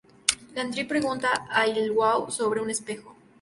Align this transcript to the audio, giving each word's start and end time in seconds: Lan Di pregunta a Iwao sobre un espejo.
Lan 0.55 0.67
Di 0.75 0.83
pregunta 0.91 1.29
a 1.59 1.61
Iwao 1.83 2.21
sobre 2.37 2.59
un 2.65 2.69
espejo. 2.75 3.09